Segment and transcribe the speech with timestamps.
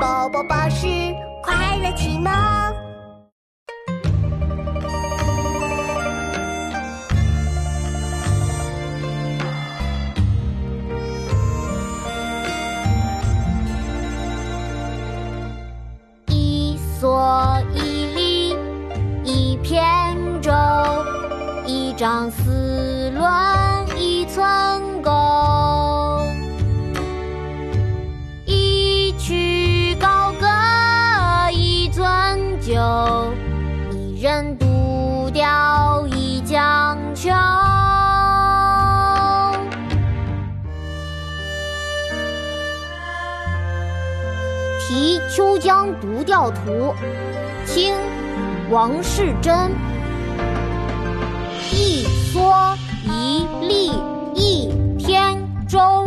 [0.00, 0.86] 宝宝巴士
[1.42, 2.32] 快乐启蒙。
[16.28, 18.56] 一蓑一笠，
[19.22, 19.80] 一扁
[20.40, 20.50] 舟，
[21.66, 24.73] 一张丝纶，一寸
[32.84, 33.32] 酒，
[33.92, 37.30] 一人独钓一江秋。
[44.86, 46.94] 《题秋江独钓图》
[47.64, 47.94] 清·
[48.70, 49.54] 王士祯。
[51.72, 53.92] 一蓑一笠
[54.34, 56.06] 一扁舟，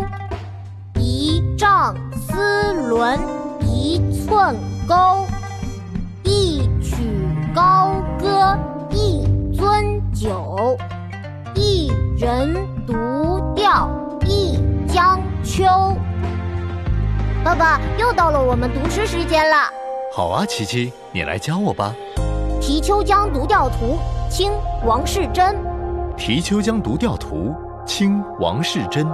[0.99, 3.19] 一丈丝纶
[3.61, 4.55] 一寸
[4.87, 5.26] 钩。
[10.19, 10.75] 酒，
[11.53, 12.51] 一人
[12.87, 13.87] 独钓
[14.25, 14.57] 一
[14.91, 15.63] 江秋。
[17.43, 19.55] 爸爸，又到了我们读诗时间了。
[20.11, 21.93] 好啊，琪琪，你来教我吧。
[22.59, 23.99] 《题秋江独钓图》
[24.33, 24.51] 清·
[24.83, 25.55] 王士祯。
[26.15, 27.53] 《题秋江独钓图》
[27.85, 29.05] 清·王士祯。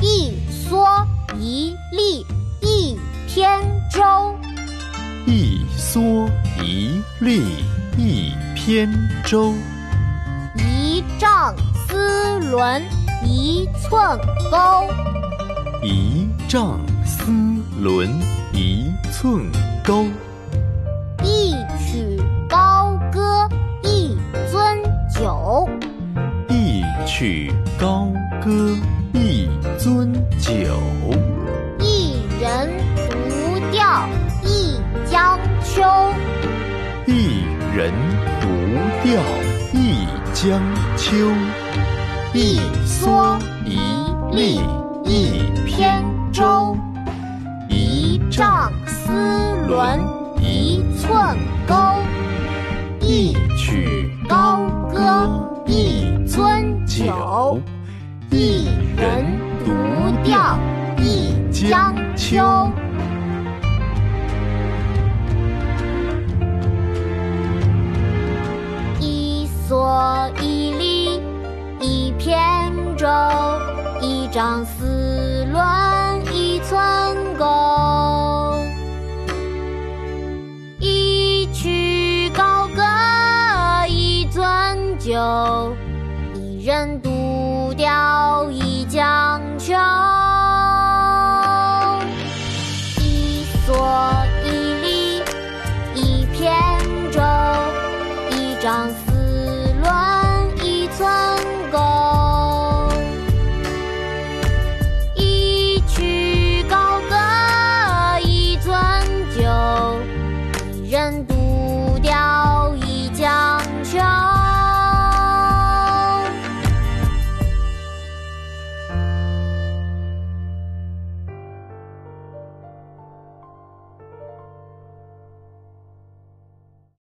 [0.00, 0.32] 一
[0.68, 1.06] 蓑
[1.38, 2.26] 一笠
[2.60, 2.98] 一
[3.32, 4.02] 扁舟，
[5.26, 6.28] 一蓑
[6.60, 7.40] 一笠
[7.96, 8.90] 一扁
[9.24, 9.54] 舟，一
[11.22, 11.54] 丈
[11.86, 12.82] 丝纶
[13.24, 14.18] 一寸
[14.50, 14.58] 钩。
[15.80, 17.30] 一丈丝
[17.80, 18.10] 纶
[18.52, 19.40] 一寸
[19.86, 20.04] 钩。
[21.22, 23.48] 一曲高歌
[23.84, 24.18] 一
[24.50, 24.82] 樽
[25.14, 25.70] 酒，
[26.48, 28.08] 一曲高
[28.44, 28.76] 歌
[29.12, 30.76] 一樽酒，
[31.78, 34.08] 一人独钓
[34.42, 35.84] 一江秋。
[37.06, 37.44] 一
[37.76, 37.92] 人
[38.40, 38.48] 独
[39.04, 39.22] 钓
[39.72, 40.04] 一
[40.42, 40.60] 江
[40.96, 41.14] 秋。
[42.34, 43.78] 一蓑一
[44.32, 44.60] 笠
[45.04, 46.02] 一扁
[46.32, 46.76] 舟，
[47.68, 49.12] 一丈丝
[49.68, 50.00] 纶
[50.40, 51.76] 一寸钩。
[53.00, 55.30] 一曲高歌
[55.64, 57.60] 一樽酒，
[58.32, 58.66] 一
[58.96, 59.72] 人独
[60.24, 60.58] 钓
[60.98, 62.68] 一江秋。
[74.02, 76.76] 一张丝乱一寸
[77.38, 78.56] 钩，
[80.80, 82.82] 一曲高歌
[83.86, 85.72] 一樽酒，
[86.34, 89.72] 一人独钓一江秋。